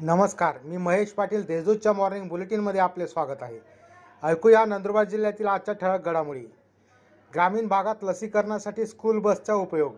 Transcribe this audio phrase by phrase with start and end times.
[0.00, 3.58] नमस्कार मी महेश पाटील देजूच्या मॉर्निंग बुलेटिनमध्ये आपले स्वागत आहे.
[4.22, 6.44] ऐकूया नंदुरबार जिल्ह्यातील आजच्या ठळक घडामोडी.
[7.32, 9.92] ग्रामीण भागात लसीकरणासाठी स्कूल बसचा उपयोग.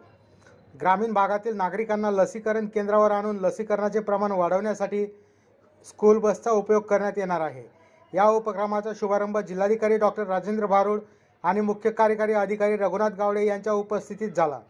[0.75, 5.05] ग्रामीण भागातील नागरिकांना लसीकरण केंद्रावर आणून लसीकरणाचे प्रमाण वाढवण्यासाठी
[5.87, 7.65] स्कूल बसचा उपयोग करण्यात येणार आहे.
[8.13, 11.01] या उपक्रमाचा शुभारंभ जिल्हाधिकारी डॉक्टर राजेंद्र भारुड
[11.45, 14.61] आणि मुख्य कार्यकारी अधिकारी रघुनाथ गावडे यांच्या उपस्थितीत झाला.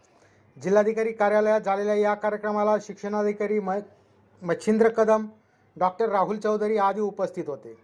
[0.56, 3.78] जिल्हाधिकारी कार्यालयात झालेल्या या कार्यक्रमाला शिक्षणाधिकारी म
[4.42, 5.26] मच्छिंद्र कदम
[5.76, 7.76] डॉक्टर राहुल चौधरी आदी उपस्थित होते.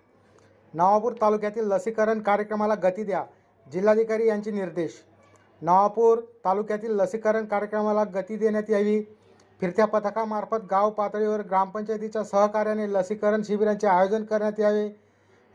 [0.75, 3.23] नवापूर तालुक्यातील लसीकरण कार्यक्रमाला गती द्या
[3.67, 4.93] जिल्हाधिकारी यांचे निर्देश.
[5.63, 9.01] नवापूर तालुक्यातील लसीकरण कार्यक्रमाला गती देण्यात यावी.
[9.61, 14.89] फिरत्या पथकामार्फत गाव पातळीवर ग्रामपंचायतीच्या सहकार्याने लसीकरण शिबिरांचे आयोजन करण्यात यावे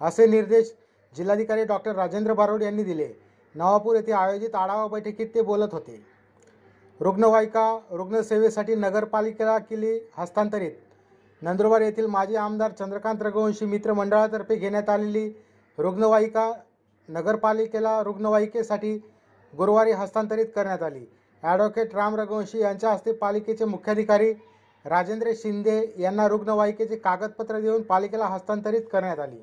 [0.01, 0.73] असे निर्देश
[1.13, 3.09] जिल्हाधिकारी डॉक्टर राजेंद्र बारोड यांनी दिले.
[3.55, 6.01] नवापूर येथे आयोजित आढावा बैठकीत ते बोलत होते.
[6.99, 10.71] रुग्णवाहिका रुग्णसेवेसाठी नगरपालिकेला केली हस्तांतरित
[11.41, 15.27] नंदुरबार येथील माजी आमदार चंद्रकांत रघुवंशी मित्र मंडळातर्फे घेण्यात आलेली
[15.77, 16.51] रुग्णवाहिका
[17.09, 18.95] नगरपालिकेला रुग्णवाहिकेसाठी
[19.53, 21.05] गुरुवारी हस्तांतरित करण्यात आली.
[21.43, 24.31] ॲडव्होकेट राम रघुवंशी यांच्या हस्ते पालिकेचे मुख्याधिकारी
[24.85, 29.41] राजेंद्र शिंदे यांना रुग्णवाहिकेचे कागदपत्र देऊन पालिकेला हस्तांतरित करण्यात आली.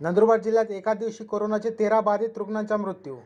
[0.00, 3.16] नंदुरबार जिल्ह्यात एका दिवशी कोरोनाचे तेरा बाधित रुग्णांचा मृत्यू.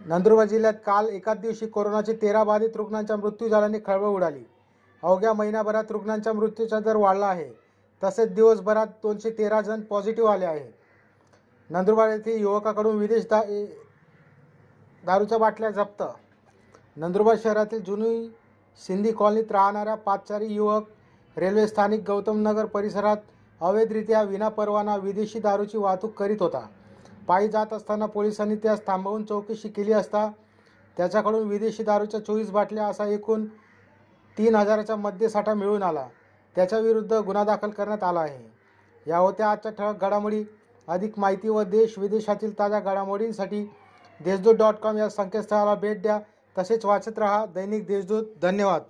[0.00, 4.44] नंदुरबार जिल्ह्यात काल एकाच दिवशी कोरोनाचे तेरा बाधित रुग्णांचा मृत्यू झाल्याने खळबळ उडाली.
[5.02, 7.48] अवघ्या महिन्याभरात रुग्णांच्या मृत्यूचा दर वाढला आहे.
[8.02, 10.70] तसेच दिवसभरात दोनशे तेरा जण पॉझिटिव्ह आले आहेत.
[11.70, 13.42] नंदुरबार येथे युवकाकडून विदेश दा
[15.04, 16.02] दारूच्या बाटल्या जप्त.
[16.96, 18.28] नंदुरबार शहरातील जुनी
[18.80, 20.88] सिंधी कॉलनीत राहणाऱ्या पाचचारी युवक
[21.36, 23.16] रेल्वे स्थानिक गौतम नगर परिसरात
[23.60, 26.66] अवैधरित्या विनापरवाना विदेशी दारूची वाहतूक करीत होता.
[27.28, 30.30] पायी जात असताना पोलिसांनी त्यास थांबवून चौकशी केली असता
[30.96, 33.44] त्याच्याकडून विदेशी दारूच्या चोवीस बाटल्या असा एकूण
[34.40, 36.08] तीन हजाराचा मद्यसाठा मिळून आला.
[36.56, 38.52] त्याच्याविरुद्ध गुन्हा दाखल करण्यात आला आहे.
[39.06, 40.44] या होत्या आजच्या ठळक घडामोडी.
[40.88, 43.70] अधिक माहिती व देश विदेशातील ताज्या घडामोडींसाठी
[44.24, 46.20] देशदूत डॉट कॉम या संकेतस्थळाला भेट द्या.
[46.58, 48.24] तसेच वाचत रहा दैनिक देशदूत.
[48.42, 48.82] धन्यवाद.